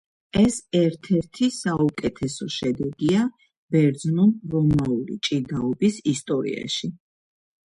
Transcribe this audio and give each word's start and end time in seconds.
ეს 0.43 0.55
ერთ-ერთი 0.77 1.49
საუკეთესო 1.57 2.47
შედეგია 2.55 3.27
ბერძნულ-რომაული 3.75 5.19
ჭიდაობის 5.29 6.01
ისტორიაში. 6.15 6.91